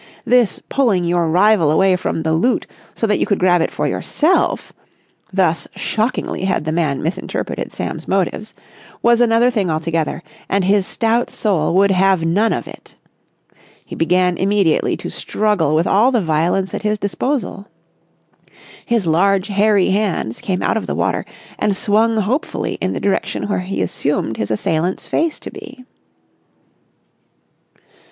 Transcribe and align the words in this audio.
This 0.25 0.59
pulling 0.67 1.03
your 1.05 1.27
rival 1.29 1.69
away 1.69 1.95
from 1.95 2.23
the 2.23 2.33
loot 2.33 2.65
so 2.95 3.05
that 3.05 3.19
you 3.19 3.27
could 3.27 3.37
grab 3.37 3.61
it 3.61 3.77
yourself—thus 3.77 5.67
shockingly 5.75 6.45
had 6.45 6.65
the 6.65 6.71
man 6.71 7.03
misinterpreted 7.03 7.71
Sam's 7.71 8.07
motives—was 8.07 9.21
another 9.21 9.51
thing 9.51 9.69
altogether, 9.69 10.23
and 10.49 10.63
his 10.63 10.87
stout 10.87 11.29
soul 11.29 11.75
would 11.75 11.91
have 11.91 12.25
none 12.25 12.51
of 12.51 12.67
it. 12.67 12.95
He 13.85 13.93
began 13.95 14.37
immediately 14.39 14.97
to 14.97 15.11
struggle 15.11 15.75
with 15.75 15.85
all 15.85 16.09
the 16.09 16.19
violence 16.19 16.73
at 16.73 16.81
his 16.81 16.97
disposal. 16.97 17.67
His 18.83 19.05
large, 19.05 19.49
hairy 19.49 19.91
hands 19.91 20.41
came 20.41 20.63
out 20.63 20.77
of 20.77 20.87
the 20.87 20.95
water 20.95 21.25
and 21.59 21.75
swung 21.75 22.17
hopefully 22.17 22.79
in 22.81 22.93
the 22.93 22.99
direction 22.99 23.43
where 23.49 23.59
he 23.59 23.83
assumed 23.83 24.37
his 24.37 24.49
assailant's 24.49 25.05
face 25.05 25.39
to 25.41 25.51
be. 25.51 25.85